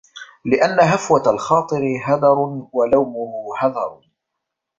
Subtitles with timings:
[0.45, 4.01] لِأَنَّ هَفْوَةَ الْخَاطِرِ هَدَرٌ وَلَوْمَهُ هَذْرٌ